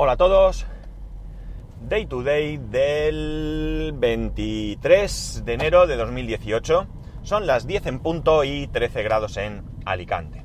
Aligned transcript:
Hola 0.00 0.12
a 0.12 0.16
todos. 0.16 0.64
Day 1.88 2.06
to 2.06 2.22
day 2.22 2.56
del 2.56 3.92
23 3.96 5.42
de 5.44 5.52
enero 5.52 5.88
de 5.88 5.96
2018. 5.96 6.86
Son 7.24 7.48
las 7.48 7.66
10 7.66 7.86
en 7.86 7.98
punto 7.98 8.44
y 8.44 8.68
13 8.68 9.02
grados 9.02 9.36
en 9.38 9.64
Alicante. 9.84 10.44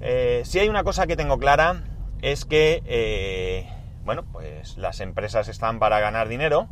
Eh, 0.00 0.40
si 0.46 0.58
hay 0.58 0.70
una 0.70 0.84
cosa 0.84 1.06
que 1.06 1.16
tengo 1.16 1.38
clara 1.38 1.84
es 2.22 2.46
que, 2.46 2.82
eh, 2.86 3.68
bueno, 4.06 4.24
pues 4.32 4.78
las 4.78 5.00
empresas 5.00 5.48
están 5.48 5.78
para 5.78 6.00
ganar 6.00 6.26
dinero, 6.26 6.66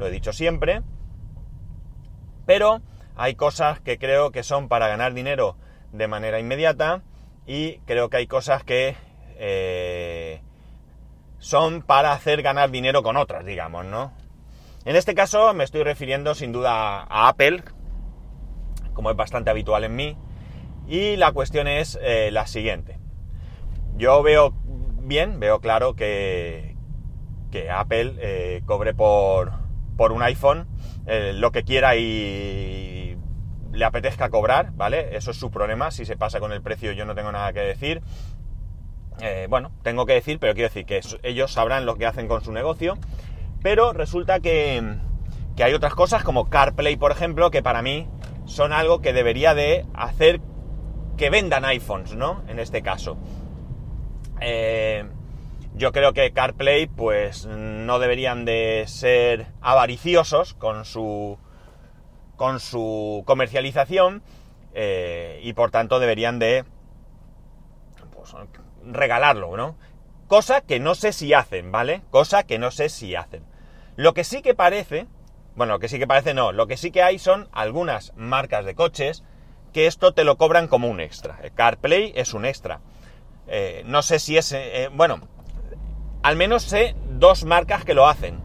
lo 0.00 0.08
he 0.08 0.10
dicho 0.10 0.32
siempre, 0.32 0.82
pero 2.46 2.80
hay 3.14 3.36
cosas 3.36 3.78
que 3.78 3.96
creo 4.00 4.32
que 4.32 4.42
son 4.42 4.66
para 4.66 4.88
ganar 4.88 5.14
dinero 5.14 5.56
de 5.92 6.08
manera 6.08 6.40
inmediata 6.40 7.02
y 7.46 7.78
creo 7.86 8.10
que 8.10 8.16
hay 8.16 8.26
cosas 8.26 8.64
que 8.64 8.96
eh, 9.38 10.25
son 11.38 11.82
para 11.82 12.12
hacer 12.12 12.42
ganar 12.42 12.70
dinero 12.70 13.02
con 13.02 13.16
otras, 13.16 13.44
digamos, 13.44 13.84
¿no? 13.84 14.12
En 14.84 14.96
este 14.96 15.14
caso 15.14 15.52
me 15.54 15.64
estoy 15.64 15.82
refiriendo 15.82 16.34
sin 16.34 16.52
duda 16.52 17.02
a 17.02 17.28
Apple, 17.28 17.62
como 18.94 19.10
es 19.10 19.16
bastante 19.16 19.50
habitual 19.50 19.84
en 19.84 19.96
mí, 19.96 20.16
y 20.86 21.16
la 21.16 21.32
cuestión 21.32 21.66
es 21.66 21.98
eh, 22.02 22.30
la 22.30 22.46
siguiente. 22.46 22.98
Yo 23.96 24.22
veo 24.22 24.54
bien, 25.02 25.40
veo 25.40 25.60
claro 25.60 25.94
que, 25.94 26.76
que 27.50 27.70
Apple 27.70 28.14
eh, 28.18 28.62
cobre 28.64 28.94
por, 28.94 29.52
por 29.96 30.12
un 30.12 30.22
iPhone 30.22 30.68
lo 31.34 31.52
que 31.52 31.62
quiera 31.62 31.94
y 31.94 33.16
le 33.76 33.84
apetezca 33.84 34.30
cobrar, 34.30 34.72
¿vale? 34.74 35.16
Eso 35.16 35.30
es 35.30 35.36
su 35.36 35.50
problema, 35.50 35.90
si 35.90 36.04
se 36.04 36.16
pasa 36.16 36.40
con 36.40 36.52
el 36.52 36.62
precio 36.62 36.92
yo 36.92 37.04
no 37.04 37.14
tengo 37.14 37.30
nada 37.30 37.52
que 37.52 37.60
decir. 37.60 38.02
Eh, 39.20 39.46
bueno, 39.48 39.72
tengo 39.82 40.06
que 40.06 40.12
decir, 40.12 40.38
pero 40.38 40.54
quiero 40.54 40.68
decir 40.68 40.86
que 40.86 41.00
ellos 41.22 41.52
sabrán 41.52 41.86
lo 41.86 41.96
que 41.96 42.06
hacen 42.06 42.28
con 42.28 42.42
su 42.42 42.52
negocio. 42.52 42.98
Pero 43.62 43.92
resulta 43.92 44.40
que, 44.40 44.96
que 45.56 45.64
hay 45.64 45.74
otras 45.74 45.94
cosas 45.94 46.22
como 46.22 46.48
CarPlay, 46.48 46.96
por 46.96 47.12
ejemplo, 47.12 47.50
que 47.50 47.62
para 47.62 47.82
mí 47.82 48.06
son 48.44 48.72
algo 48.72 49.00
que 49.00 49.12
debería 49.12 49.54
de 49.54 49.84
hacer 49.94 50.40
que 51.16 51.30
vendan 51.30 51.64
iPhones, 51.64 52.14
¿no? 52.14 52.42
En 52.48 52.58
este 52.58 52.82
caso. 52.82 53.16
Eh, 54.40 55.04
yo 55.74 55.92
creo 55.92 56.12
que 56.12 56.32
CarPlay, 56.32 56.86
pues, 56.86 57.46
no 57.46 57.98
deberían 57.98 58.44
de 58.44 58.84
ser 58.86 59.46
avariciosos 59.60 60.54
con 60.54 60.84
su 60.84 61.38
con 62.36 62.60
su 62.60 63.22
comercialización 63.24 64.22
eh, 64.74 65.40
y 65.42 65.54
por 65.54 65.70
tanto 65.70 65.98
deberían 65.98 66.38
de 66.38 66.64
pues, 68.14 68.34
regalarlo, 68.86 69.56
¿no? 69.56 69.76
Cosa 70.28 70.60
que 70.60 70.80
no 70.80 70.94
sé 70.94 71.12
si 71.12 71.34
hacen, 71.34 71.70
¿vale? 71.70 72.02
Cosa 72.10 72.44
que 72.44 72.58
no 72.58 72.70
sé 72.70 72.88
si 72.88 73.14
hacen. 73.14 73.44
Lo 73.96 74.12
que 74.12 74.24
sí 74.24 74.42
que 74.42 74.54
parece, 74.54 75.06
bueno, 75.54 75.74
lo 75.74 75.78
que 75.78 75.88
sí 75.88 75.98
que 75.98 76.06
parece 76.06 76.34
no, 76.34 76.52
lo 76.52 76.66
que 76.66 76.76
sí 76.76 76.90
que 76.90 77.02
hay 77.02 77.18
son 77.18 77.48
algunas 77.52 78.12
marcas 78.16 78.64
de 78.64 78.74
coches 78.74 79.24
que 79.72 79.86
esto 79.86 80.12
te 80.12 80.24
lo 80.24 80.36
cobran 80.36 80.68
como 80.68 80.88
un 80.88 81.00
extra. 81.00 81.38
CarPlay 81.54 82.12
es 82.16 82.34
un 82.34 82.44
extra. 82.44 82.80
Eh, 83.46 83.82
no 83.86 84.02
sé 84.02 84.18
si 84.18 84.36
es, 84.36 84.52
eh, 84.52 84.84
eh, 84.84 84.90
bueno, 84.92 85.20
al 86.22 86.36
menos 86.36 86.64
sé 86.64 86.96
dos 87.10 87.44
marcas 87.44 87.84
que 87.84 87.94
lo 87.94 88.08
hacen. 88.08 88.40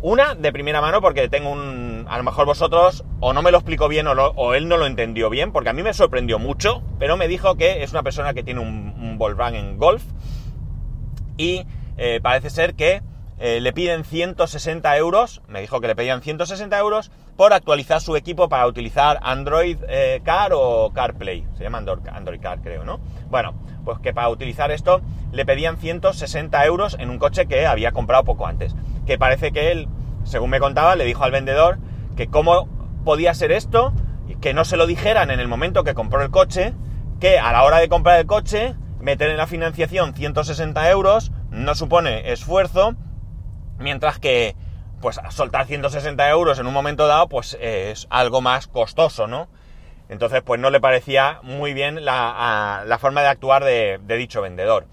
Una 0.00 0.34
de 0.34 0.52
primera 0.52 0.80
mano 0.80 1.00
porque 1.00 1.28
tengo 1.28 1.50
un... 1.50 2.06
A 2.08 2.16
lo 2.16 2.24
mejor 2.24 2.44
vosotros 2.44 3.04
o 3.20 3.32
no 3.32 3.42
me 3.42 3.50
lo 3.50 3.58
explicó 3.58 3.88
bien 3.88 4.06
o, 4.08 4.54
él 4.54 4.68
no 4.68 4.76
lo 4.76 4.86
entendió 4.86 5.30
bien, 5.30 5.52
porque 5.52 5.70
a 5.70 5.72
mí 5.72 5.82
me 5.82 5.94
sorprendió 5.94 6.38
mucho, 6.38 6.82
pero 6.98 7.16
me 7.16 7.28
dijo 7.28 7.56
que 7.56 7.82
es 7.82 7.92
una 7.92 8.02
persona 8.02 8.34
que 8.34 8.42
tiene 8.42 8.60
un, 8.60 8.91
un 9.02 9.18
Volkswagen 9.18 9.78
Golf 9.78 10.02
y 11.36 11.66
eh, 11.96 12.20
parece 12.22 12.50
ser 12.50 12.74
que 12.74 13.02
eh, 13.38 13.60
le 13.60 13.72
piden 13.72 14.04
160 14.04 14.96
euros, 14.96 15.42
me 15.48 15.60
dijo 15.60 15.80
que 15.80 15.88
le 15.88 15.96
pedían 15.96 16.22
160 16.22 16.78
euros 16.78 17.10
por 17.36 17.52
actualizar 17.52 18.00
su 18.00 18.14
equipo 18.14 18.48
para 18.48 18.66
utilizar 18.66 19.18
Android 19.22 19.78
eh, 19.88 20.20
Car 20.24 20.52
o 20.54 20.92
CarPlay, 20.94 21.46
se 21.56 21.64
llama 21.64 21.78
Android 21.78 22.40
Car 22.40 22.60
creo, 22.62 22.84
¿no? 22.84 23.00
Bueno, 23.30 23.54
pues 23.84 23.98
que 23.98 24.14
para 24.14 24.28
utilizar 24.28 24.70
esto 24.70 25.00
le 25.32 25.44
pedían 25.44 25.76
160 25.76 26.64
euros 26.66 26.96
en 27.00 27.10
un 27.10 27.18
coche 27.18 27.46
que 27.46 27.66
había 27.66 27.92
comprado 27.92 28.24
poco 28.24 28.46
antes 28.46 28.76
que 29.06 29.18
parece 29.18 29.52
que 29.52 29.72
él, 29.72 29.88
según 30.24 30.50
me 30.50 30.60
contaba, 30.60 30.96
le 30.96 31.04
dijo 31.04 31.24
al 31.24 31.30
vendedor 31.30 31.78
que 32.16 32.28
cómo 32.28 32.68
podía 33.04 33.34
ser 33.34 33.52
esto, 33.52 33.92
que 34.40 34.54
no 34.54 34.64
se 34.64 34.76
lo 34.76 34.86
dijeran 34.86 35.30
en 35.30 35.40
el 35.40 35.48
momento 35.48 35.84
que 35.84 35.94
compró 35.94 36.22
el 36.22 36.30
coche, 36.30 36.74
que 37.20 37.38
a 37.38 37.52
la 37.52 37.64
hora 37.64 37.78
de 37.78 37.88
comprar 37.88 38.20
el 38.20 38.26
coche, 38.26 38.74
meter 39.02 39.28
en 39.28 39.36
la 39.36 39.46
financiación 39.46 40.14
160 40.14 40.90
euros 40.90 41.30
no 41.50 41.74
supone 41.74 42.32
esfuerzo, 42.32 42.94
mientras 43.78 44.18
que 44.18 44.56
pues 45.02 45.20
soltar 45.30 45.66
160 45.66 46.30
euros 46.30 46.58
en 46.58 46.66
un 46.66 46.72
momento 46.72 47.06
dado 47.06 47.28
pues 47.28 47.58
es 47.60 48.06
algo 48.08 48.40
más 48.40 48.68
costoso, 48.68 49.26
¿no? 49.26 49.48
Entonces 50.08 50.40
pues 50.42 50.58
no 50.58 50.70
le 50.70 50.80
parecía 50.80 51.40
muy 51.42 51.74
bien 51.74 52.04
la, 52.04 52.96
forma 52.98 53.20
de 53.20 53.28
actuar 53.28 53.64
de 53.64 54.16
dicho 54.16 54.40
vendedor. 54.40 54.86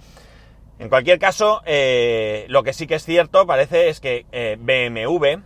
En 0.80 0.88
cualquier 0.88 1.20
caso, 1.20 1.62
eh, 1.66 2.46
lo 2.48 2.64
que 2.64 2.72
sí 2.72 2.88
que 2.88 2.96
es 2.96 3.04
cierto, 3.04 3.46
parece, 3.46 3.90
es 3.90 4.00
que 4.00 4.26
eh, 4.32 4.58
BMW 4.58 5.42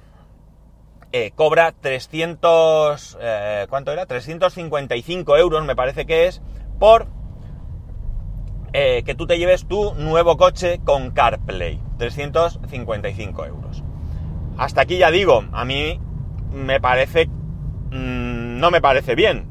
eh, 1.12 1.32
cobra 1.36 1.72
300... 1.72 3.18
¿Cuánto 3.68 3.92
era? 3.92 4.06
355 4.06 5.38
euros, 5.38 5.66
me 5.66 5.76
parece 5.76 6.06
que 6.06 6.28
es, 6.28 6.44
por 6.80 7.08
que 8.74 9.16
tú 9.16 9.28
te 9.28 9.38
lleves 9.38 9.68
tu 9.68 9.94
nuevo 9.96 10.36
coche 10.36 10.82
con 10.84 11.12
CarPlay. 11.12 11.80
355 11.98 13.46
euros. 13.46 13.84
Hasta 14.58 14.82
aquí 14.82 14.98
ya 14.98 15.12
digo, 15.12 15.46
a 15.52 15.66
mí 15.66 16.00
me 16.52 16.82
parece... 16.82 17.28
Mm, 17.28 18.60
no 18.60 18.72
me 18.72 18.82
parece 18.82 19.16
bien. 19.16 19.48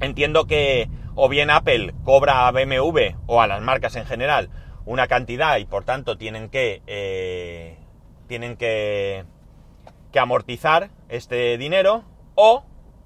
Entiendo 0.00 0.46
que 0.46 0.88
o 1.14 1.28
bien 1.28 1.50
Apple 1.50 1.94
cobra 2.04 2.46
a 2.46 2.52
BMW 2.52 3.16
o 3.26 3.40
a 3.40 3.46
las 3.46 3.62
marcas 3.62 3.96
en 3.96 4.04
general 4.04 4.50
una 4.84 5.08
cantidad 5.08 5.56
y 5.56 5.64
por 5.64 5.84
tanto 5.84 6.16
tienen 6.16 6.48
que, 6.48 6.82
eh, 6.86 7.76
tienen 8.28 8.56
que, 8.56 9.24
que, 10.12 10.18
amortizar 10.20 10.90
este 11.08 11.58
dinero 11.58 12.04
o, 12.36 12.64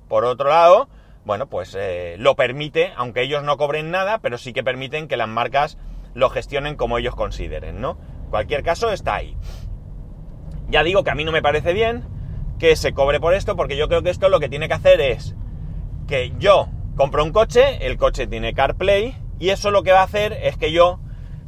por 0.08 0.24
otro 0.24 0.50
lado, 0.50 0.88
bueno, 1.24 1.48
pues 1.48 1.76
eh, 1.78 2.16
lo 2.18 2.34
permite, 2.36 2.92
aunque 2.96 3.22
ellos 3.22 3.42
no 3.42 3.56
cobren 3.56 3.90
nada, 3.90 4.18
pero 4.18 4.38
sí 4.38 4.52
que 4.52 4.64
permiten 4.64 5.08
que 5.08 5.16
las 5.16 5.28
marcas 5.28 5.78
lo 6.14 6.30
gestionen 6.30 6.76
como 6.76 6.98
ellos 6.98 7.14
consideren, 7.14 7.80
¿no? 7.80 7.98
cualquier 8.30 8.62
caso 8.62 8.90
está 8.90 9.16
ahí. 9.16 9.36
Ya 10.68 10.82
digo 10.82 11.04
que 11.04 11.10
a 11.10 11.14
mí 11.14 11.24
no 11.24 11.32
me 11.32 11.42
parece 11.42 11.72
bien 11.72 12.04
que 12.58 12.76
se 12.76 12.94
cobre 12.94 13.20
por 13.20 13.34
esto, 13.34 13.56
porque 13.56 13.76
yo 13.76 13.88
creo 13.88 14.02
que 14.02 14.10
esto 14.10 14.28
lo 14.28 14.40
que 14.40 14.48
tiene 14.48 14.68
que 14.68 14.74
hacer 14.74 15.00
es 15.00 15.34
que 16.06 16.32
yo 16.38 16.68
compro 16.96 17.24
un 17.24 17.32
coche, 17.32 17.86
el 17.86 17.96
coche 17.98 18.26
tiene 18.26 18.54
CarPlay, 18.54 19.16
y 19.38 19.50
eso 19.50 19.70
lo 19.70 19.82
que 19.82 19.92
va 19.92 20.00
a 20.00 20.04
hacer 20.04 20.32
es 20.42 20.56
que 20.56 20.70
yo 20.70 21.00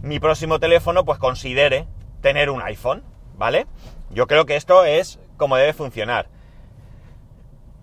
mi 0.02 0.18
próximo 0.18 0.58
teléfono 0.58 1.04
pues 1.04 1.18
considere 1.18 1.86
tener 2.20 2.50
un 2.50 2.62
iPhone, 2.62 3.04
¿vale? 3.36 3.66
Yo 4.10 4.26
creo 4.26 4.46
que 4.46 4.56
esto 4.56 4.84
es 4.84 5.20
como 5.36 5.56
debe 5.56 5.72
funcionar. 5.72 6.28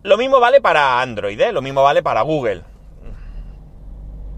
Lo 0.02 0.18
mismo 0.18 0.40
vale 0.40 0.62
para 0.62 1.02
Android, 1.02 1.40
¿eh? 1.40 1.52
lo 1.52 1.62
mismo 1.62 1.84
vale 1.84 2.02
para 2.02 2.22
Google. 2.22 2.64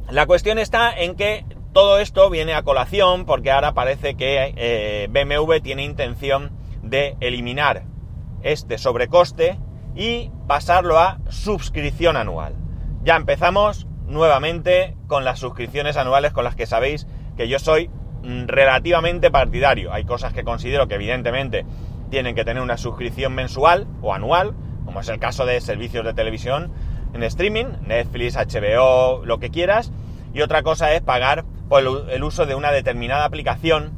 La 0.09 0.25
cuestión 0.25 0.57
está 0.57 0.91
en 0.91 1.15
que 1.15 1.45
todo 1.71 1.99
esto 1.99 2.29
viene 2.31 2.55
a 2.55 2.63
colación 2.63 3.25
porque 3.25 3.51
ahora 3.51 3.73
parece 3.73 4.15
que 4.15 4.53
eh, 4.57 5.07
BMW 5.11 5.59
tiene 5.61 5.83
intención 5.83 6.51
de 6.81 7.15
eliminar 7.19 7.83
este 8.41 8.79
sobrecoste 8.79 9.59
y 9.95 10.31
pasarlo 10.47 10.97
a 10.97 11.19
suscripción 11.29 12.17
anual. 12.17 12.55
Ya 13.03 13.15
empezamos 13.15 13.85
nuevamente 14.07 14.97
con 15.05 15.25
las 15.25 15.39
suscripciones 15.39 15.95
anuales 15.95 16.33
con 16.33 16.43
las 16.43 16.55
que 16.55 16.65
sabéis 16.65 17.07
que 17.37 17.47
yo 17.47 17.59
soy 17.59 17.89
mm, 18.23 18.47
relativamente 18.47 19.29
partidario. 19.29 19.93
Hay 19.93 20.05
cosas 20.05 20.33
que 20.33 20.43
considero 20.43 20.87
que 20.87 20.95
evidentemente 20.95 21.65
tienen 22.09 22.33
que 22.33 22.43
tener 22.43 22.63
una 22.63 22.77
suscripción 22.77 23.33
mensual 23.33 23.87
o 24.01 24.13
anual, 24.13 24.55
como 24.91 24.99
es 24.99 25.07
el 25.07 25.19
caso 25.19 25.45
de 25.45 25.61
servicios 25.61 26.03
de 26.03 26.13
televisión 26.13 26.69
en 27.13 27.23
streaming, 27.23 27.65
Netflix, 27.87 28.35
HBO, 28.35 29.25
lo 29.25 29.39
que 29.39 29.49
quieras. 29.49 29.89
Y 30.33 30.41
otra 30.41 30.63
cosa 30.63 30.91
es 30.91 31.01
pagar 31.01 31.45
por 31.69 31.81
el 32.09 32.23
uso 32.25 32.45
de 32.45 32.55
una 32.55 32.73
determinada 32.73 33.23
aplicación 33.23 33.93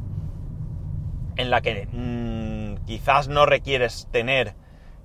en 1.34 1.50
la 1.50 1.62
que 1.62 1.88
mm, 1.90 2.86
quizás 2.86 3.26
no 3.26 3.44
requieres 3.44 4.06
tener 4.12 4.54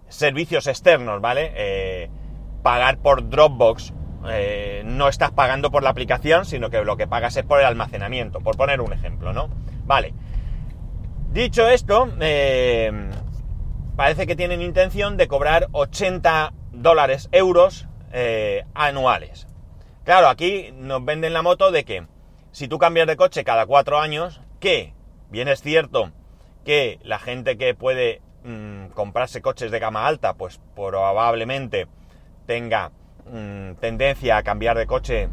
servicios 0.10 0.68
externos, 0.68 1.22
¿vale? 1.22 1.54
Eh, 1.56 2.12
pagar 2.62 3.00
por 3.00 3.28
Dropbox 3.28 3.92
eh, 4.30 4.84
no 4.86 5.08
estás 5.08 5.32
pagando 5.32 5.72
por 5.72 5.82
la 5.82 5.90
aplicación, 5.90 6.46
sino 6.46 6.70
que 6.70 6.84
lo 6.84 6.98
que 6.98 7.08
pagas 7.08 7.36
es 7.36 7.46
por 7.46 7.60
el 7.62 7.66
almacenamiento, 7.66 8.42
por 8.42 8.56
poner 8.58 8.80
un 8.80 8.94
ejemplo, 8.94 9.34
¿no? 9.34 9.50
Vale. 9.88 10.14
Dicho 11.32 11.68
esto, 11.68 12.10
eh, 12.20 13.10
parece 14.00 14.26
que 14.26 14.38
tienen 14.38 14.62
intención 14.62 15.18
de 15.18 15.28
cobrar 15.28 15.68
80 15.74 16.54
dólares, 16.72 17.28
euros 17.34 17.86
eh, 18.14 18.64
anuales. 18.74 19.46
Claro, 20.06 20.30
aquí 20.30 20.74
nos 20.74 21.04
venden 21.04 21.34
la 21.34 21.42
moto 21.42 21.70
de 21.70 21.84
que 21.84 22.08
si 22.54 22.70
tú 22.70 22.80
cambias 22.80 23.08
de 23.08 23.18
coche 23.18 23.44
cada 23.44 23.66
cuatro 23.66 24.00
años, 24.00 24.40
que 24.62 24.94
Bien 25.30 25.50
es 25.50 25.62
cierto 25.62 26.14
que 26.64 26.98
la 27.04 27.20
gente 27.20 27.58
que 27.58 27.76
puede 27.76 28.22
mm, 28.46 28.92
comprarse 28.94 29.42
coches 29.42 29.70
de 29.70 29.80
gama 29.80 30.08
alta, 30.08 30.34
pues 30.36 30.62
probablemente 30.78 31.90
tenga 32.46 32.92
mm, 33.30 33.74
tendencia 33.82 34.38
a 34.38 34.44
cambiar 34.44 34.78
de 34.78 34.88
coche 34.88 35.28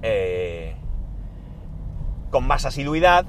eh, 0.00 0.74
con 2.30 2.46
más 2.46 2.64
asiduidad, 2.64 3.26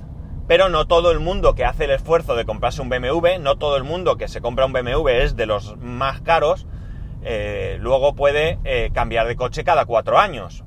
pero 0.49 0.67
no 0.67 0.87
todo 0.87 1.11
el 1.11 1.19
mundo 1.19 1.53
que 1.53 1.63
hace 1.63 1.83
el 1.83 1.91
esfuerzo 1.91 2.35
de 2.35 2.43
comprarse 2.43 2.81
un 2.81 2.89
BMW, 2.89 3.37
no 3.39 3.59
todo 3.59 3.77
el 3.77 3.83
mundo 3.83 4.17
que 4.17 4.27
se 4.27 4.41
compra 4.41 4.65
un 4.65 4.73
BMW 4.73 5.07
es 5.09 5.35
de 5.35 5.45
los 5.45 5.77
más 5.77 6.21
caros, 6.21 6.65
eh, 7.21 7.77
luego 7.79 8.15
puede 8.15 8.57
eh, 8.63 8.89
cambiar 8.91 9.27
de 9.27 9.35
coche 9.35 9.63
cada 9.63 9.85
cuatro 9.85 10.17
años. 10.17 10.63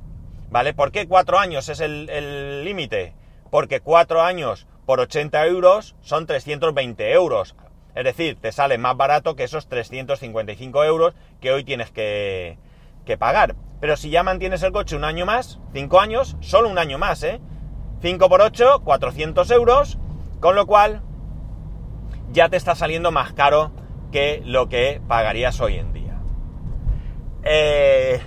¿Vale? 0.50 0.73
¿Por 0.73 0.93
qué 0.93 1.08
cuatro 1.08 1.40
años 1.40 1.69
es 1.69 1.81
el 1.81 2.62
límite? 2.64 3.14
Porque 3.50 3.81
cuatro 3.81 4.23
años 4.23 4.69
por 4.87 5.00
80 5.00 5.46
euros 5.46 5.96
son 6.00 6.26
320 6.26 7.12
euros. 7.12 7.56
Es 7.96 8.05
decir, 8.05 8.38
te 8.40 8.52
sale 8.52 8.79
más 8.79 8.96
barato 8.96 9.34
que 9.34 9.43
esos 9.43 9.67
355 9.67 10.84
euros 10.84 11.14
que 11.40 11.50
hoy 11.50 11.64
tienes 11.64 11.90
que, 11.90 12.56
que 13.05 13.19
pagar. 13.19 13.56
Pero 13.81 13.96
si 13.96 14.11
ya 14.11 14.23
mantienes 14.23 14.62
el 14.62 14.70
coche 14.70 14.94
un 14.94 15.02
año 15.02 15.26
más, 15.26 15.58
5 15.73 16.00
años, 16.00 16.37
solo 16.38 16.69
un 16.69 16.79
año 16.79 16.99
más, 16.99 17.25
¿eh? 17.25 17.40
5 18.03 18.29
por 18.29 18.43
8, 18.43 18.83
400 18.85 19.51
euros, 19.53 19.99
con 20.41 20.57
lo 20.57 20.67
cual 20.67 21.03
ya 22.33 22.49
te 22.49 22.57
está 22.57 22.75
saliendo 22.75 23.13
más 23.13 23.33
caro 23.33 23.71
que 24.11 24.43
lo 24.45 24.69
que 24.69 25.01
pagarías 25.07 25.61
hoy 25.61 25.77
en 25.77 25.93
día. 25.93 26.19
Eh, 27.45 28.21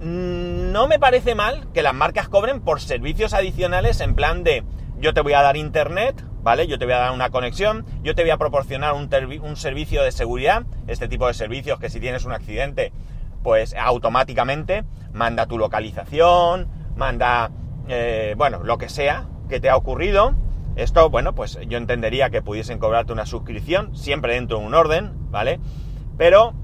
no 0.00 0.88
me 0.88 0.98
parece 0.98 1.34
mal 1.34 1.68
que 1.72 1.82
las 1.82 1.94
marcas 1.94 2.28
cobren 2.28 2.60
por 2.60 2.80
servicios 2.80 3.34
adicionales 3.34 4.00
en 4.00 4.14
plan 4.14 4.44
de 4.44 4.64
yo 4.98 5.12
te 5.12 5.20
voy 5.20 5.32
a 5.32 5.42
dar 5.42 5.56
internet, 5.56 6.24
¿vale? 6.42 6.68
Yo 6.68 6.78
te 6.78 6.84
voy 6.84 6.94
a 6.94 6.98
dar 6.98 7.12
una 7.12 7.30
conexión, 7.30 7.84
yo 8.04 8.14
te 8.14 8.22
voy 8.22 8.30
a 8.30 8.36
proporcionar 8.36 8.94
un 8.94 9.56
servicio 9.56 10.04
de 10.04 10.12
seguridad, 10.12 10.62
este 10.86 11.08
tipo 11.08 11.26
de 11.26 11.34
servicios 11.34 11.80
que 11.80 11.90
si 11.90 11.98
tienes 11.98 12.24
un 12.24 12.32
accidente, 12.32 12.92
pues 13.42 13.74
automáticamente 13.74 14.84
manda 15.12 15.46
tu 15.46 15.58
localización, 15.58 16.68
manda 16.96 17.50
eh, 17.88 18.34
bueno, 18.36 18.62
lo 18.62 18.78
que 18.78 18.88
sea 18.88 19.28
que 19.48 19.60
te 19.60 19.68
ha 19.68 19.76
ocurrido. 19.76 20.34
Esto, 20.76 21.10
bueno, 21.10 21.34
pues 21.34 21.58
yo 21.68 21.76
entendería 21.76 22.30
que 22.30 22.40
pudiesen 22.40 22.78
cobrarte 22.78 23.12
una 23.12 23.26
suscripción, 23.26 23.94
siempre 23.94 24.34
dentro 24.34 24.58
de 24.58 24.66
un 24.66 24.74
orden, 24.74 25.12
¿vale? 25.30 25.60
Pero 26.16 26.54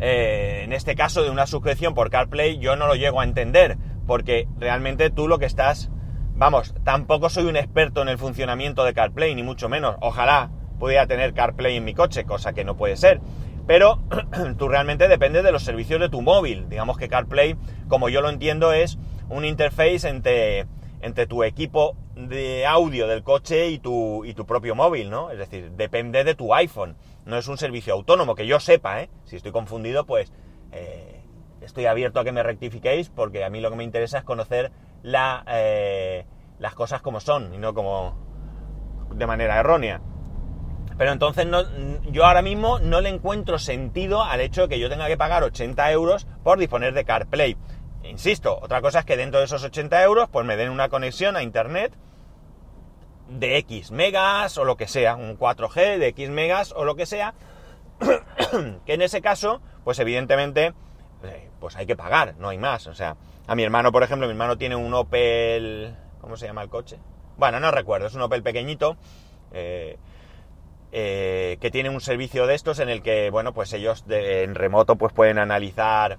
eh, 0.00 0.62
en 0.64 0.72
este 0.72 0.94
caso 0.94 1.22
de 1.22 1.30
una 1.30 1.46
suscripción 1.46 1.94
por 1.94 2.10
CarPlay 2.10 2.58
yo 2.58 2.76
no 2.76 2.86
lo 2.86 2.94
llego 2.94 3.20
a 3.20 3.24
entender, 3.24 3.78
porque 4.06 4.48
realmente 4.58 5.10
tú 5.10 5.28
lo 5.28 5.38
que 5.38 5.46
estás, 5.46 5.90
vamos, 6.34 6.74
tampoco 6.84 7.30
soy 7.30 7.44
un 7.44 7.56
experto 7.56 8.02
en 8.02 8.08
el 8.08 8.18
funcionamiento 8.18 8.84
de 8.84 8.92
CarPlay, 8.92 9.34
ni 9.34 9.42
mucho 9.42 9.68
menos. 9.68 9.96
Ojalá 10.00 10.50
pudiera 10.78 11.06
tener 11.06 11.32
CarPlay 11.32 11.76
en 11.76 11.84
mi 11.84 11.94
coche, 11.94 12.24
cosa 12.24 12.52
que 12.52 12.64
no 12.64 12.76
puede 12.76 12.96
ser. 12.96 13.20
Pero 13.66 14.02
tú 14.58 14.68
realmente 14.68 15.06
dependes 15.06 15.44
de 15.44 15.52
los 15.52 15.62
servicios 15.62 16.00
de 16.00 16.08
tu 16.08 16.22
móvil. 16.22 16.68
Digamos 16.68 16.98
que 16.98 17.08
CarPlay, 17.08 17.56
como 17.88 18.08
yo 18.08 18.20
lo 18.20 18.30
entiendo, 18.30 18.72
es 18.72 18.98
un 19.30 19.44
interface 19.44 20.08
entre, 20.08 20.66
entre 21.00 21.26
tu 21.26 21.42
equipo 21.42 21.96
de 22.14 22.66
audio 22.66 23.06
del 23.06 23.22
coche 23.22 23.68
y 23.68 23.78
tu, 23.78 24.24
y 24.24 24.34
tu 24.34 24.44
propio 24.44 24.74
móvil, 24.74 25.08
¿no? 25.08 25.30
Es 25.30 25.38
decir, 25.38 25.70
depende 25.72 26.24
de 26.24 26.34
tu 26.34 26.52
iPhone. 26.54 26.96
No 27.24 27.38
es 27.38 27.48
un 27.48 27.56
servicio 27.56 27.94
autónomo, 27.94 28.34
que 28.34 28.46
yo 28.46 28.60
sepa, 28.60 29.00
¿eh? 29.00 29.10
Si 29.24 29.36
estoy 29.36 29.52
confundido, 29.52 30.04
pues 30.04 30.32
eh, 30.72 31.22
estoy 31.60 31.86
abierto 31.86 32.20
a 32.20 32.24
que 32.24 32.32
me 32.32 32.42
rectifiquéis, 32.42 33.08
porque 33.08 33.44
a 33.44 33.50
mí 33.50 33.60
lo 33.60 33.70
que 33.70 33.76
me 33.76 33.84
interesa 33.84 34.18
es 34.18 34.24
conocer 34.24 34.72
la, 35.02 35.44
eh, 35.48 36.26
las 36.58 36.74
cosas 36.74 37.00
como 37.00 37.20
son 37.20 37.54
y 37.54 37.58
no 37.58 37.72
como 37.72 38.16
de 39.14 39.26
manera 39.26 39.58
errónea. 39.58 40.00
Pero 40.98 41.12
entonces 41.12 41.46
no, 41.46 41.62
yo 42.10 42.26
ahora 42.26 42.42
mismo 42.42 42.78
no 42.78 43.00
le 43.00 43.08
encuentro 43.08 43.58
sentido 43.58 44.22
al 44.22 44.40
hecho 44.40 44.62
de 44.62 44.68
que 44.68 44.78
yo 44.78 44.90
tenga 44.90 45.06
que 45.06 45.16
pagar 45.16 45.42
80 45.42 45.90
euros 45.92 46.26
por 46.42 46.58
disponer 46.58 46.92
de 46.92 47.06
CarPlay. 47.06 47.56
Insisto, 48.02 48.58
otra 48.60 48.80
cosa 48.80 49.00
es 49.00 49.04
que 49.04 49.16
dentro 49.16 49.40
de 49.40 49.46
esos 49.46 49.62
80 49.62 50.02
euros 50.02 50.28
pues 50.30 50.46
me 50.46 50.56
den 50.56 50.70
una 50.70 50.88
conexión 50.88 51.36
a 51.36 51.42
internet 51.42 51.92
de 53.28 53.58
X 53.58 53.90
megas 53.92 54.58
o 54.58 54.64
lo 54.64 54.76
que 54.76 54.88
sea, 54.88 55.16
un 55.16 55.38
4G 55.38 55.98
de 55.98 56.08
X 56.08 56.30
megas 56.30 56.72
o 56.76 56.84
lo 56.84 56.96
que 56.96 57.06
sea, 57.06 57.34
que 58.86 58.94
en 58.94 59.02
ese 59.02 59.20
caso, 59.20 59.60
pues 59.84 59.98
evidentemente, 59.98 60.72
eh, 61.22 61.50
pues 61.60 61.76
hay 61.76 61.86
que 61.86 61.96
pagar, 61.96 62.34
no 62.38 62.48
hay 62.48 62.58
más. 62.58 62.86
O 62.86 62.94
sea, 62.94 63.16
a 63.46 63.54
mi 63.54 63.62
hermano, 63.62 63.92
por 63.92 64.02
ejemplo, 64.02 64.26
mi 64.26 64.32
hermano 64.32 64.58
tiene 64.58 64.76
un 64.76 64.92
Opel, 64.94 65.94
¿cómo 66.20 66.36
se 66.36 66.46
llama 66.46 66.62
el 66.62 66.68
coche? 66.68 66.98
Bueno, 67.36 67.60
no 67.60 67.70
recuerdo, 67.70 68.06
es 68.06 68.14
un 68.14 68.22
Opel 68.22 68.42
pequeñito, 68.42 68.96
eh, 69.52 69.96
eh, 70.92 71.58
que 71.60 71.70
tiene 71.70 71.90
un 71.90 72.00
servicio 72.00 72.46
de 72.46 72.54
estos 72.54 72.80
en 72.80 72.88
el 72.88 73.02
que, 73.02 73.30
bueno, 73.30 73.54
pues 73.54 73.72
ellos 73.72 74.04
en 74.08 74.54
remoto 74.54 74.96
pues 74.96 75.12
pueden 75.12 75.38
analizar 75.38 76.18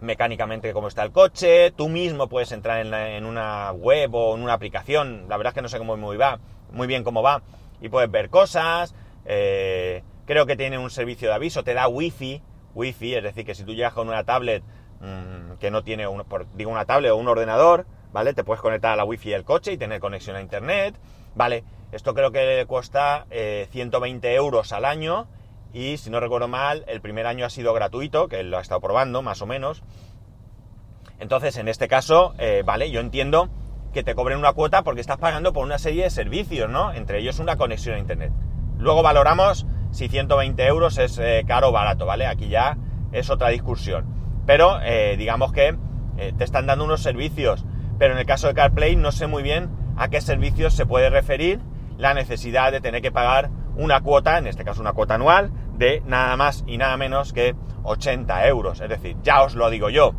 mecánicamente 0.00 0.72
cómo 0.72 0.88
está 0.88 1.02
el 1.02 1.12
coche, 1.12 1.72
tú 1.72 1.88
mismo 1.88 2.28
puedes 2.28 2.52
entrar 2.52 2.84
en, 2.84 3.24
una 3.24 3.72
web 3.72 4.14
o 4.14 4.34
en 4.36 4.42
una 4.42 4.52
aplicación, 4.52 5.26
la 5.28 5.36
verdad 5.36 5.52
es 5.52 5.54
que 5.54 5.62
no 5.62 5.68
sé 5.68 5.78
cómo 5.78 5.96
muy, 5.96 6.16
va, 6.16 6.38
muy 6.72 6.86
bien 6.86 7.04
cómo 7.04 7.22
va, 7.22 7.42
y 7.80 7.88
puedes 7.88 8.10
ver 8.10 8.30
cosas, 8.30 8.94
eh, 9.24 10.02
creo 10.26 10.46
que 10.46 10.56
tiene 10.56 10.78
un 10.78 10.90
servicio 10.90 11.28
de 11.28 11.34
aviso, 11.34 11.64
te 11.64 11.74
da 11.74 11.88
wifi, 11.88 12.42
wifi, 12.74 13.14
es 13.14 13.22
decir, 13.22 13.44
que 13.44 13.54
si 13.54 13.64
tú 13.64 13.74
llegas 13.74 13.92
con 13.92 14.08
una 14.08 14.24
tablet 14.24 14.62
mm, 15.00 15.58
que 15.58 15.70
no 15.70 15.82
tiene, 15.82 16.06
un, 16.06 16.24
digo 16.54 16.70
una 16.70 16.84
tablet 16.84 17.12
o 17.12 17.16
un 17.16 17.28
ordenador, 17.28 17.86
¿vale? 18.12 18.34
Te 18.34 18.44
puedes 18.44 18.60
conectar 18.60 18.92
a 18.92 18.96
la 18.96 19.04
wifi 19.04 19.30
del 19.30 19.44
coche 19.44 19.72
y 19.72 19.78
tener 19.78 20.00
conexión 20.00 20.36
a 20.36 20.40
internet, 20.40 20.94
¿vale? 21.34 21.64
Esto 21.92 22.14
creo 22.14 22.30
que 22.30 22.44
le 22.44 22.66
cuesta 22.66 23.26
120 23.30 24.28
eh, 24.28 24.34
euros 24.34 24.72
al 24.72 24.84
año, 24.84 25.26
y 25.72 25.96
si 25.98 26.10
no 26.10 26.20
recuerdo 26.20 26.48
mal, 26.48 26.84
el 26.88 27.00
primer 27.00 27.26
año 27.26 27.44
ha 27.44 27.50
sido 27.50 27.74
gratuito, 27.74 28.28
que 28.28 28.42
lo 28.42 28.58
ha 28.58 28.60
estado 28.60 28.80
probando 28.80 29.22
más 29.22 29.42
o 29.42 29.46
menos. 29.46 29.82
Entonces, 31.18 31.56
en 31.56 31.68
este 31.68 31.88
caso, 31.88 32.34
eh, 32.38 32.62
vale, 32.64 32.90
yo 32.90 33.00
entiendo 33.00 33.50
que 33.92 34.02
te 34.02 34.14
cobren 34.14 34.38
una 34.38 34.52
cuota 34.52 34.82
porque 34.82 35.00
estás 35.00 35.18
pagando 35.18 35.52
por 35.52 35.64
una 35.64 35.78
serie 35.78 36.04
de 36.04 36.10
servicios, 36.10 36.70
¿no? 36.70 36.92
Entre 36.92 37.18
ellos 37.18 37.38
una 37.38 37.56
conexión 37.56 37.96
a 37.96 37.98
Internet. 37.98 38.32
Luego 38.78 39.02
valoramos 39.02 39.66
si 39.90 40.08
120 40.08 40.66
euros 40.66 40.98
es 40.98 41.18
eh, 41.18 41.44
caro 41.46 41.68
o 41.68 41.72
barato, 41.72 42.06
¿vale? 42.06 42.26
Aquí 42.26 42.48
ya 42.48 42.78
es 43.12 43.30
otra 43.30 43.48
discusión. 43.48 44.42
Pero 44.46 44.80
eh, 44.82 45.16
digamos 45.18 45.52
que 45.52 45.76
te 46.36 46.42
están 46.42 46.66
dando 46.66 46.84
unos 46.84 47.02
servicios. 47.02 47.64
Pero 47.98 48.14
en 48.14 48.18
el 48.18 48.26
caso 48.26 48.48
de 48.48 48.54
CarPlay 48.54 48.96
no 48.96 49.12
sé 49.12 49.26
muy 49.26 49.42
bien 49.42 49.70
a 49.96 50.08
qué 50.08 50.20
servicios 50.20 50.74
se 50.74 50.86
puede 50.86 51.10
referir 51.10 51.60
la 51.96 52.14
necesidad 52.14 52.72
de 52.72 52.80
tener 52.80 53.02
que 53.02 53.12
pagar 53.12 53.50
una 53.78 54.02
cuota, 54.02 54.36
en 54.38 54.46
este 54.46 54.64
caso 54.64 54.80
una 54.80 54.92
cuota 54.92 55.14
anual, 55.14 55.50
de 55.74 56.02
nada 56.04 56.36
más 56.36 56.64
y 56.66 56.76
nada 56.76 56.96
menos 56.96 57.32
que 57.32 57.54
80 57.84 58.46
euros. 58.48 58.80
Es 58.80 58.88
decir, 58.88 59.16
ya 59.22 59.42
os 59.42 59.54
lo 59.54 59.70
digo 59.70 59.88
yo, 59.88 60.12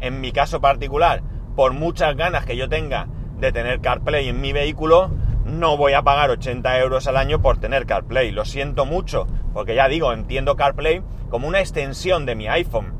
en 0.00 0.20
mi 0.20 0.30
caso 0.30 0.60
particular, 0.60 1.22
por 1.56 1.72
muchas 1.72 2.14
ganas 2.14 2.44
que 2.44 2.56
yo 2.56 2.68
tenga 2.68 3.08
de 3.38 3.50
tener 3.50 3.80
CarPlay 3.80 4.28
en 4.28 4.40
mi 4.40 4.52
vehículo, 4.52 5.10
no 5.44 5.76
voy 5.76 5.94
a 5.94 6.02
pagar 6.02 6.30
80 6.30 6.78
euros 6.80 7.06
al 7.06 7.16
año 7.16 7.40
por 7.40 7.58
tener 7.58 7.86
CarPlay. 7.86 8.30
Lo 8.30 8.44
siento 8.44 8.84
mucho, 8.84 9.26
porque 9.54 9.74
ya 9.74 9.88
digo, 9.88 10.12
entiendo 10.12 10.56
CarPlay 10.56 11.02
como 11.30 11.48
una 11.48 11.60
extensión 11.60 12.26
de 12.26 12.34
mi 12.34 12.48
iPhone. 12.48 12.94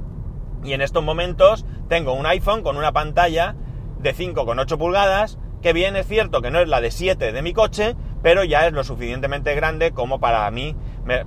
Y 0.65 0.73
en 0.73 0.81
estos 0.81 1.05
momentos 1.05 1.67
tengo 1.89 2.15
un 2.15 2.27
iPhone 2.27 2.63
con 2.63 2.77
una 2.77 2.93
pantalla 2.93 3.55
de 3.99 4.15
5,8 4.15 4.79
pulgadas, 4.79 5.39
que 5.61 5.73
bien 5.73 5.97
es 5.97 6.07
cierto 6.07 6.41
que 6.41 6.51
no 6.51 6.61
es 6.61 6.69
la 6.69 6.81
de 6.81 6.91
7 6.91 7.33
de 7.33 7.43
mi 7.43 7.53
coche, 7.53 7.97
pero 8.23 8.45
ya 8.45 8.67
es 8.67 8.73
lo 8.73 8.85
suficientemente 8.85 9.55
grande 9.55 9.93
como 9.93 10.21
para 10.21 10.51
mí, 10.51 10.77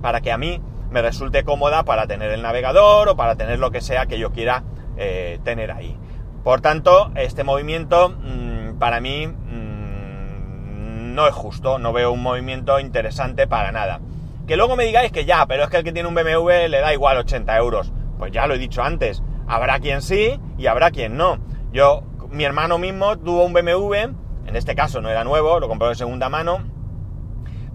para 0.00 0.20
que 0.20 0.32
a 0.32 0.38
mí 0.38 0.60
me 0.90 1.02
resulte 1.02 1.44
cómoda 1.44 1.84
para 1.84 2.06
tener 2.06 2.30
el 2.32 2.42
navegador 2.42 3.08
o 3.08 3.16
para 3.16 3.36
tener 3.36 3.58
lo 3.58 3.70
que 3.70 3.80
sea 3.80 4.06
que 4.06 4.18
yo 4.18 4.32
quiera 4.32 4.64
eh, 4.96 5.38
tener 5.44 5.70
ahí. 5.70 5.96
Por 6.42 6.60
tanto, 6.60 7.12
este 7.14 7.44
movimiento 7.44 8.10
mm, 8.10 8.78
para 8.78 9.00
mí 9.00 9.26
mm, 9.26 11.14
no 11.14 11.26
es 11.26 11.34
justo, 11.34 11.78
no 11.78 11.92
veo 11.92 12.12
un 12.12 12.22
movimiento 12.22 12.80
interesante 12.80 13.46
para 13.46 13.72
nada. 13.72 14.00
Que 14.46 14.56
luego 14.56 14.74
me 14.74 14.84
digáis 14.84 15.12
que 15.12 15.24
ya, 15.24 15.46
pero 15.46 15.64
es 15.64 15.70
que 15.70 15.76
el 15.76 15.84
que 15.84 15.92
tiene 15.92 16.08
un 16.08 16.14
BMW 16.14 16.68
le 16.68 16.80
da 16.80 16.92
igual 16.92 17.18
80 17.18 17.56
euros. 17.56 17.92
Pues 18.18 18.32
ya 18.32 18.46
lo 18.46 18.54
he 18.54 18.58
dicho 18.58 18.82
antes, 18.82 19.22
habrá 19.46 19.78
quien 19.80 20.02
sí 20.02 20.40
y 20.58 20.66
habrá 20.66 20.90
quien 20.90 21.16
no. 21.16 21.38
Yo, 21.72 22.02
mi 22.30 22.44
hermano 22.44 22.78
mismo 22.78 23.16
tuvo 23.18 23.44
un 23.44 23.52
BMW, 23.52 23.94
en 23.94 24.56
este 24.56 24.74
caso 24.74 25.00
no 25.00 25.08
era 25.08 25.24
nuevo, 25.24 25.60
lo 25.60 25.68
compró 25.68 25.88
de 25.88 25.94
segunda 25.94 26.28
mano, 26.28 26.64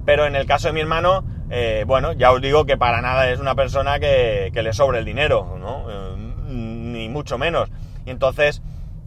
pero 0.05 0.25
en 0.25 0.35
el 0.35 0.45
caso 0.45 0.67
de 0.67 0.74
mi 0.74 0.81
hermano, 0.81 1.24
eh, 1.50 1.83
bueno, 1.88 2.13
ya 2.13 2.31
os 2.31 2.41
digo 2.41 2.65
que 2.65 2.77
para 2.77 3.01
nada 3.01 3.29
es 3.29 3.39
una 3.39 3.55
persona 3.55 4.00
que, 4.00 4.51
le 4.53 4.74
sobre 4.74 5.00
el 5.00 5.05
dinero. 5.05 5.57
Eh, 5.89 6.15
ni 6.47 7.09
mucho 7.09 7.38
menos. 7.38 7.69
Entonces, 8.05 8.62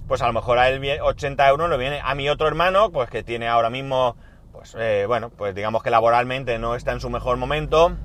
pues 0.06 0.22
a 0.22 0.26
lo 0.26 0.32
mejor 0.32 0.58
a 0.58 0.68
él 0.68 1.00
80 1.00 1.48
euros 1.48 1.70
le 1.70 1.76
viene. 1.76 2.00
A 2.02 2.14
mi 2.14 2.28
otro 2.28 2.48
hermano, 2.48 2.90
pues 2.90 3.10
que 3.10 3.22
tiene 3.22 3.48
ahora 3.48 3.70
mismo, 3.70 4.16
pues 4.52 4.76
eh, 4.78 5.04
bueno, 5.06 5.30
pues 5.30 5.54
digamos 5.54 5.82
que 5.82 5.90
laboralmente 5.90 6.58
no 6.58 6.74
está 6.74 6.92
en 6.92 7.00
su 7.00 7.10
mejor 7.10 7.36
momento, 7.36 7.96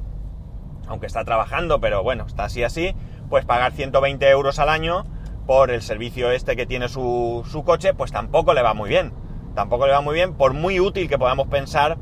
aunque 0.87 1.07
está 1.07 1.23
trabajando, 1.23 1.79
pero 1.79 2.03
bueno, 2.03 2.25
está 2.27 2.45
así 2.45 2.63
así, 2.63 2.95
pues 3.29 3.45
pagar 3.45 3.71
120 3.71 4.29
euros 4.29 4.59
al 4.59 4.69
año, 4.69 5.05
por 5.47 5.71
el 5.71 5.81
servicio 5.81 6.31
este 6.31 6.55
que 6.55 6.65
tiene 6.65 6.89
su, 6.89 7.43
su 7.49 7.63
coche, 7.63 7.93
pues 7.93 8.11
tampoco 8.11 8.53
le 8.53 8.61
va 8.61 8.73
muy 8.73 8.89
bien. 8.89 9.13
Tampoco 9.55 9.85
le 9.85 9.93
va 9.93 10.01
muy 10.01 10.15
bien, 10.15 10.33
por 10.33 10.53
muy 10.53 10.79
útil 10.79 11.07
que 11.07 11.19
podamos 11.19 11.47
pensar 11.47 11.97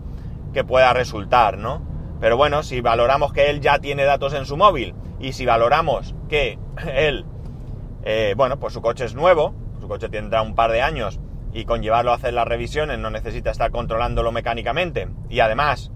que 0.54 0.64
pueda 0.64 0.94
resultar, 0.94 1.58
¿no? 1.58 1.82
Pero 2.20 2.38
bueno, 2.38 2.62
si 2.64 2.82
valoramos 2.82 3.34
que 3.34 3.50
él 3.50 3.62
ya 3.62 3.80
tiene 3.80 4.04
datos 4.04 4.34
en 4.34 4.46
su 4.46 4.56
móvil 4.56 4.94
y 5.20 5.34
si 5.34 5.46
valoramos 5.46 6.16
que 6.30 6.60
él, 6.94 7.26
eh, 8.04 8.34
bueno, 8.38 8.60
pues 8.60 8.74
su 8.74 8.82
coche 8.82 9.06
es 9.06 9.16
nuevo, 9.16 9.56
su 9.80 9.88
coche 9.88 10.08
tendrá 10.08 10.42
un 10.42 10.56
par 10.56 10.72
de 10.72 10.82
años 10.82 11.20
y 11.52 11.66
con 11.66 11.82
llevarlo 11.82 12.12
a 12.12 12.16
hacer 12.16 12.34
las 12.34 12.48
revisiones 12.48 13.00
no 13.00 13.10
necesita 13.10 13.52
estar 13.52 13.72
controlándolo 13.72 14.32
mecánicamente 14.32 15.08
y 15.30 15.40
además, 15.40 15.92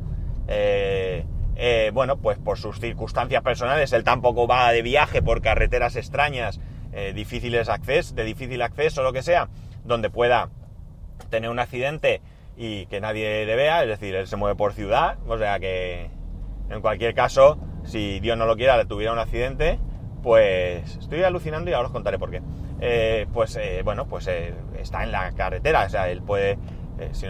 eh, 0.48 1.26
eh, 1.56 1.92
bueno, 1.94 2.18
pues 2.18 2.38
por 2.40 2.58
sus 2.58 2.80
circunstancias 2.80 3.44
personales 3.44 3.94
él 3.94 4.04
tampoco 4.04 4.48
va 4.48 4.72
de 4.72 4.82
viaje 4.82 5.22
por 5.22 5.42
carreteras 5.42 5.96
extrañas, 5.96 6.60
difíciles 7.14 7.68
acceso, 7.68 8.16
de 8.16 8.24
difícil 8.24 8.62
acceso 8.62 9.04
lo 9.04 9.12
que 9.12 9.22
sea, 9.22 9.50
donde 9.84 10.10
pueda 10.10 10.50
tener 11.30 11.50
un 11.50 11.60
accidente 11.60 12.22
y 12.58 12.86
que 12.88 13.02
nadie 13.02 13.46
le 13.46 13.56
vea, 13.56 13.84
es 13.84 13.90
decir, 13.90 14.16
él 14.16 14.28
se 14.28 14.38
mueve 14.38 14.56
por 14.56 14.74
ciudad, 14.74 15.18
o 15.28 15.38
sea 15.38 15.60
que 15.60 16.10
en 16.70 16.82
cualquier 16.82 17.14
caso, 17.14 17.58
si 17.84 18.20
Dios 18.20 18.38
no 18.38 18.46
lo 18.46 18.56
quiera, 18.56 18.78
le 18.78 18.86
tuviera 18.86 19.14
un 19.14 19.20
accidente, 19.20 19.80
pues 20.24 20.98
estoy 20.98 21.24
alucinando 21.24 21.70
y 21.70 21.74
ahora 21.74 21.88
os 21.88 21.94
contaré 21.94 22.18
por 22.18 22.32
qué. 22.32 22.42
Eh, 22.82 23.28
pues 23.34 23.56
eh, 23.58 23.82
bueno, 23.84 24.08
pues 24.08 24.28
eh, 24.28 24.54
está 24.80 25.04
en 25.04 25.12
la 25.12 25.32
carretera, 25.34 25.86
o 25.86 25.90
sea, 25.90 26.10
él 26.10 26.22
puede, 26.22 26.58
si, 27.12 27.28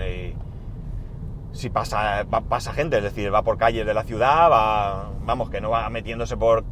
si, 1.51 1.69
pasa, 1.69 2.25
pasa 2.47 2.73
gente, 2.73 2.97
es 2.97 3.03
decir, 3.03 3.33
va 3.33 3.43
por 3.43 3.57
calles 3.57 3.85
de 3.85 3.93
la 3.93 4.03
ciudad, 4.03 4.49
va, 4.49 5.11
vamos, 5.21 5.49
que 5.49 5.61
no 5.61 5.69
va 5.69 5.89
metiéndose 5.89 6.37
por... 6.37 6.63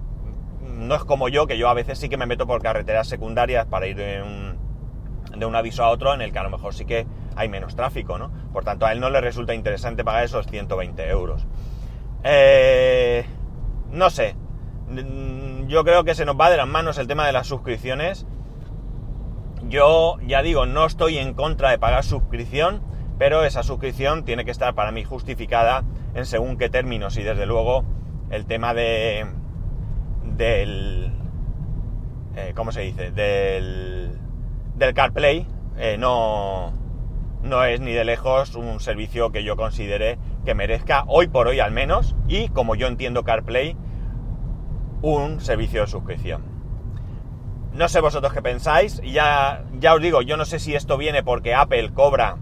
No 0.62 0.96
es 0.96 1.04
como 1.04 1.30
yo, 1.30 1.46
que 1.46 1.58
yo 1.58 1.70
a 1.70 1.74
veces 1.74 2.00
sí 2.00 2.10
que 2.10 2.18
me 2.18 2.26
meto 2.26 2.48
por 2.48 2.62
carreteras 2.62 3.08
secundarias 3.08 3.66
para 3.68 3.88
ir 3.88 3.96
de 3.96 4.24
un, 4.24 5.40
de 5.40 5.46
un 5.46 5.56
aviso 5.56 5.84
a 5.84 5.90
otro 5.90 6.14
en 6.14 6.22
el 6.22 6.32
que 6.32 6.40
a 6.40 6.44
lo 6.44 6.50
mejor 6.50 6.74
sí 6.74 6.86
que 6.86 7.06
hay 7.36 7.50
menos 7.50 7.76
tráfico, 7.76 8.18
¿no? 8.18 8.32
Por 8.52 8.64
tanto, 8.64 8.86
a 8.86 8.92
él 8.92 9.00
no 9.00 9.10
le 9.10 9.22
resulta 9.22 9.54
interesante 9.54 10.04
pagar 10.04 10.24
esos 10.24 10.48
120 10.48 11.10
euros. 11.10 11.46
Eh, 12.24 13.26
no 13.92 14.10
sé, 14.10 14.36
mm, 14.90 15.68
yo 15.68 15.84
creo 15.84 16.04
que 16.04 16.16
se 16.16 16.26
nos 16.26 16.40
va 16.40 16.50
de 16.50 16.58
las 16.58 16.68
manos 16.68 16.98
el 16.98 17.08
tema 17.08 17.26
de 17.26 17.34
las 17.34 17.48
suscripciones. 17.48 18.26
Yo 19.68 20.18
ya 20.26 20.42
digo, 20.42 20.66
no 20.66 20.86
estoy 20.86 21.18
en 21.18 21.34
contra 21.34 21.72
de 21.72 21.80
pagar 21.80 22.04
suscripción, 22.04 22.82
pero 23.18 23.46
esa 23.46 23.64
suscripción 23.64 24.26
tiene 24.26 24.46
que 24.46 24.52
estar 24.52 24.74
para 24.76 24.92
mí 24.92 25.04
justificada 25.04 25.84
en 26.14 26.26
según 26.26 26.58
qué 26.58 26.70
términos 26.70 27.18
y 27.18 27.24
desde 27.24 27.46
luego 27.46 27.84
el 28.30 28.46
tema 28.46 28.74
de 28.74 29.26
del 30.24 31.12
eh, 32.36 32.54
¿cómo 32.56 32.72
se 32.72 32.82
dice? 32.82 33.12
del 33.12 34.18
del 34.76 34.94
CarPlay 34.94 35.46
eh, 35.78 35.98
no 35.98 36.74
no 37.44 37.64
es 37.66 37.80
ni 37.82 37.92
de 37.92 38.06
lejos 38.06 38.56
un 38.56 38.80
servicio 38.80 39.32
que 39.32 39.44
yo 39.44 39.56
considere 39.56 40.18
que 40.46 40.56
merezca, 40.56 41.04
hoy 41.08 41.28
por 41.28 41.48
hoy 41.48 41.60
al 41.60 41.72
menos, 41.72 42.16
y 42.28 42.48
como 42.50 42.76
yo 42.76 42.88
entiendo 42.88 43.24
CarPlay, 43.24 43.78
un 45.02 45.42
servicio 45.42 45.82
de 45.82 45.88
suscripción. 45.88 46.44
No 47.74 47.90
sé 47.90 48.00
vosotros 48.00 48.34
qué 48.34 48.42
pensáis, 48.42 49.02
ya, 49.02 49.66
ya 49.80 49.94
os 49.94 50.02
digo, 50.02 50.22
yo 50.22 50.38
no 50.38 50.46
sé 50.46 50.60
si 50.60 50.74
esto 50.74 50.98
viene 50.98 51.24
porque 51.24 51.54
Apple 51.54 51.92
cobra 51.94 52.38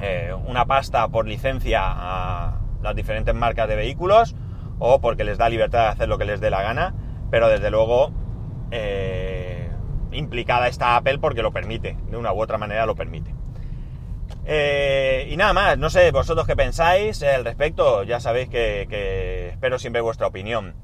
eh, 0.00 0.34
una 0.46 0.66
pasta 0.66 1.06
por 1.08 1.28
licencia 1.28 1.80
a 1.84 2.60
las 2.82 2.96
diferentes 2.96 3.34
marcas 3.34 3.68
de 3.68 3.76
vehículos, 3.76 4.34
o 4.80 5.00
porque 5.00 5.22
les 5.22 5.38
da 5.38 5.48
libertad 5.48 5.82
de 5.82 5.88
hacer 5.88 6.08
lo 6.08 6.18
que 6.18 6.24
les 6.24 6.40
dé 6.40 6.50
la 6.50 6.62
gana, 6.62 6.94
pero 7.30 7.48
desde 7.48 7.70
luego 7.70 8.12
eh, 8.72 9.70
implicada 10.10 10.66
está 10.66 10.96
Apple 10.96 11.18
porque 11.18 11.42
lo 11.42 11.52
permite, 11.52 11.96
de 12.10 12.16
una 12.16 12.32
u 12.32 12.42
otra 12.42 12.58
manera 12.58 12.84
lo 12.84 12.96
permite. 12.96 13.41
Eh, 14.44 15.28
y 15.30 15.36
nada 15.36 15.52
más, 15.52 15.78
no 15.78 15.88
sé 15.88 16.10
vosotros 16.10 16.46
qué 16.46 16.56
pensáis 16.56 17.22
al 17.22 17.44
respecto, 17.44 18.02
ya 18.02 18.18
sabéis 18.20 18.48
que, 18.48 19.48
espero 19.52 19.78
siempre 19.78 20.02
vuestra 20.02 20.26
opinión. 20.26 20.74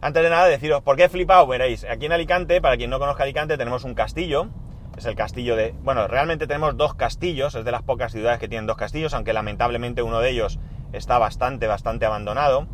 Antes 0.00 0.22
de 0.22 0.30
nada, 0.30 0.46
deciros 0.46 0.82
por 0.82 0.96
qué 0.96 1.04
he 1.04 1.08
flipado, 1.08 1.46
veréis, 1.46 1.84
aquí 1.84 2.06
en 2.06 2.12
Alicante, 2.12 2.60
para 2.60 2.76
quien 2.76 2.90
no 2.90 2.98
conozca 2.98 3.22
Alicante, 3.22 3.56
tenemos 3.56 3.84
un 3.84 3.94
castillo, 3.94 4.48
es 4.96 5.04
el 5.04 5.14
castillo 5.14 5.56
de... 5.56 5.74
Bueno, 5.82 6.08
realmente 6.08 6.46
tenemos 6.46 6.76
dos 6.76 6.94
castillos, 6.94 7.54
es 7.54 7.64
de 7.64 7.70
las 7.70 7.82
pocas 7.82 8.12
ciudades 8.12 8.40
que 8.40 8.48
tienen 8.48 8.66
dos 8.66 8.76
castillos, 8.76 9.14
aunque 9.14 9.32
lamentablemente 9.32 10.02
uno 10.02 10.20
de 10.20 10.30
ellos 10.30 10.58
está 10.92 11.18
bastante, 11.18 11.66
bastante 11.66 12.06
abandonado. 12.06 12.66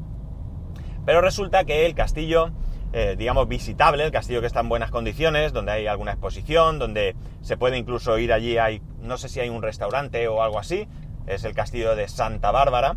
Pero 1.05 1.21
resulta 1.21 1.65
que 1.65 1.87
el 1.87 1.95
castillo 1.95 2.53
eh, 2.93 3.17
digamos, 3.19 3.47
visitable, 3.49 4.05
el 4.05 4.13
castillo 4.13 4.41
que 4.41 4.47
está 4.47 4.61
en 4.61 4.71
buenas 4.71 4.91
condiciones, 4.91 5.53
donde 5.53 5.73
hay 5.73 5.87
alguna 5.87 6.13
exposición, 6.13 6.79
donde 6.79 7.17
se 7.43 7.59
puede 7.59 7.77
incluso 7.77 8.17
ir 8.19 8.33
allí, 8.33 8.57
hay, 8.57 8.81
no 9.01 9.19
sé 9.19 9.29
si 9.29 9.41
hay 9.41 9.49
un 9.49 9.63
restaurante 9.63 10.27
o 10.29 10.43
algo 10.43 10.59
así, 10.59 10.89
es 11.27 11.45
el 11.45 11.55
castillo 11.55 11.95
de 11.95 12.09
Santa 12.09 12.51
Bárbara, 12.51 12.97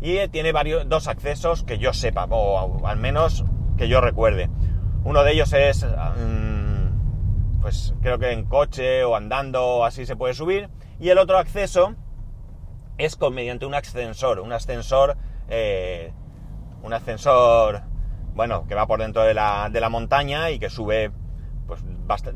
y 0.00 0.18
eh, 0.18 0.28
tiene 0.28 0.52
varios, 0.52 0.88
dos 0.88 1.08
accesos 1.08 1.62
que 1.64 1.78
yo 1.78 1.92
sepa, 1.92 2.26
o 2.28 2.86
al 2.86 2.96
menos 2.98 3.44
que 3.76 3.88
yo 3.88 4.00
recuerde. 4.00 4.50
Uno 5.04 5.22
de 5.22 5.32
ellos 5.32 5.52
es, 5.52 5.84
mm, 5.84 7.60
pues 7.60 7.94
creo 8.02 8.18
que 8.18 8.32
en 8.32 8.44
coche 8.44 9.04
o 9.04 9.16
andando 9.16 9.84
así 9.84 10.06
se 10.06 10.16
puede 10.16 10.34
subir, 10.34 10.68
y 10.98 11.10
el 11.10 11.18
otro 11.18 11.38
acceso 11.38 11.94
es 12.98 13.16
con, 13.16 13.34
mediante 13.34 13.66
un 13.66 13.74
ascensor, 13.74 14.40
un 14.40 14.52
ascensor, 14.52 15.16
eh, 15.48 16.12
un 16.82 16.92
ascensor 16.92 17.82
bueno, 18.36 18.66
que 18.68 18.74
va 18.74 18.86
por 18.86 19.00
dentro 19.00 19.22
de 19.22 19.32
la, 19.32 19.70
de 19.72 19.80
la 19.80 19.88
montaña 19.88 20.50
y 20.50 20.58
que 20.58 20.68
sube, 20.68 21.10
pues 21.66 21.82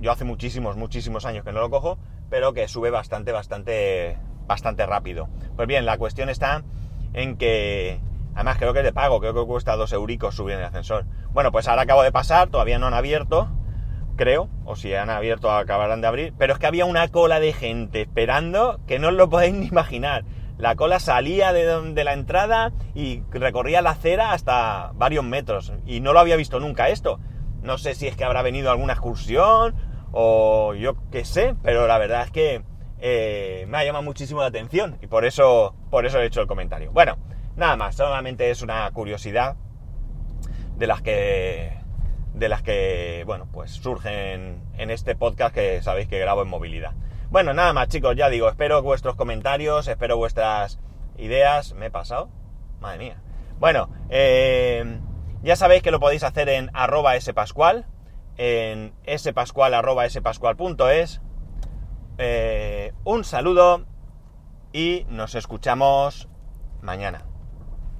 yo 0.00 0.10
hace 0.10 0.24
muchísimos, 0.24 0.76
muchísimos 0.76 1.26
años 1.26 1.44
que 1.44 1.52
no 1.52 1.60
lo 1.60 1.68
cojo, 1.68 1.98
pero 2.30 2.54
que 2.54 2.68
sube 2.68 2.90
bastante, 2.90 3.32
bastante, 3.32 4.16
bastante 4.46 4.86
rápido. 4.86 5.28
Pues 5.56 5.68
bien, 5.68 5.84
la 5.84 5.98
cuestión 5.98 6.28
está 6.28 6.62
en 7.12 7.36
que, 7.36 8.00
además 8.34 8.56
creo 8.58 8.72
que 8.72 8.78
es 8.78 8.84
de 8.84 8.92
pago, 8.92 9.20
creo 9.20 9.34
que 9.34 9.44
cuesta 9.44 9.76
dos 9.76 9.92
euricos 9.92 10.36
subir 10.36 10.54
en 10.54 10.60
el 10.60 10.66
ascensor. 10.66 11.04
Bueno, 11.32 11.52
pues 11.52 11.68
ahora 11.68 11.82
acabo 11.82 12.02
de 12.02 12.12
pasar, 12.12 12.48
todavía 12.48 12.78
no 12.78 12.86
han 12.86 12.94
abierto, 12.94 13.48
creo, 14.16 14.48
o 14.64 14.76
si 14.76 14.94
han 14.94 15.10
abierto 15.10 15.50
acabarán 15.50 16.00
de 16.00 16.06
abrir, 16.06 16.34
pero 16.38 16.52
es 16.52 16.58
que 16.58 16.66
había 16.66 16.84
una 16.84 17.08
cola 17.08 17.40
de 17.40 17.52
gente 17.52 18.02
esperando 18.02 18.80
que 18.86 18.98
no 18.98 19.08
os 19.08 19.14
lo 19.14 19.28
podéis 19.28 19.54
ni 19.54 19.66
imaginar. 19.66 20.24
La 20.56 20.76
cola 20.76 21.00
salía 21.00 21.54
de, 21.54 21.94
de 21.94 22.04
la 22.04 22.12
entrada 22.12 22.72
y 22.94 23.22
recorría 23.30 23.80
la 23.80 23.90
acera 23.92 24.32
hasta 24.32 24.92
varios 24.94 25.24
metros. 25.24 25.72
Y 25.86 26.00
no 26.00 26.12
lo 26.12 26.20
había 26.20 26.36
visto 26.36 26.60
nunca 26.60 26.90
esto. 26.90 27.18
No 27.62 27.78
sé 27.78 27.94
si 27.94 28.06
es 28.06 28.14
que 28.14 28.24
habrá 28.24 28.42
venido 28.42 28.70
alguna 28.70 28.92
excursión 28.92 29.74
o 30.12 30.74
yo 30.74 30.96
qué 31.10 31.24
sé, 31.24 31.54
pero 31.62 31.86
la 31.86 31.98
verdad 31.98 32.24
es 32.24 32.30
que 32.30 32.62
eh, 32.98 33.64
me 33.68 33.78
ha 33.78 33.84
llamado 33.84 34.02
muchísimo 34.02 34.40
la 34.40 34.46
atención 34.46 34.98
y 35.00 35.06
por 35.06 35.24
eso, 35.24 35.74
por 35.90 36.06
eso 36.06 36.20
he 36.20 36.26
hecho 36.26 36.40
el 36.40 36.46
comentario. 36.46 36.92
Bueno, 36.92 37.18
nada 37.56 37.76
más, 37.76 37.96
solamente 37.96 38.50
es 38.50 38.62
una 38.62 38.90
curiosidad 38.92 39.56
de 40.76 40.86
las 40.86 41.02
que, 41.02 41.78
de 42.34 42.48
las 42.48 42.62
que, 42.62 43.22
bueno, 43.26 43.48
pues 43.52 43.70
surgen 43.70 44.62
en 44.76 44.90
este 44.90 45.14
podcast 45.14 45.54
que 45.54 45.82
sabéis 45.82 46.08
que 46.08 46.18
grabo 46.18 46.42
en 46.42 46.48
movilidad. 46.48 46.92
Bueno, 47.30 47.54
nada 47.54 47.72
más 47.72 47.88
chicos, 47.88 48.16
ya 48.16 48.28
digo, 48.28 48.48
espero 48.48 48.82
vuestros 48.82 49.14
comentarios, 49.14 49.86
espero 49.86 50.16
vuestras 50.16 50.80
ideas. 51.16 51.74
¿Me 51.74 51.86
he 51.86 51.90
pasado? 51.90 52.28
Madre 52.80 52.98
mía. 52.98 53.22
Bueno, 53.60 53.88
eh, 54.08 54.98
ya 55.42 55.54
sabéis 55.54 55.82
que 55.82 55.90
lo 55.90 56.00
podéis 56.00 56.24
hacer 56.24 56.48
en 56.48 56.70
arroba 56.72 57.20
spascual, 57.20 57.86
en 58.40 58.94
spascual 59.18 59.74
arroba 59.74 60.08
spascual.es. 60.08 61.20
Eh, 62.16 62.94
un 63.04 63.24
saludo 63.24 63.84
y 64.72 65.04
nos 65.10 65.34
escuchamos 65.34 66.26
mañana. 66.80 67.29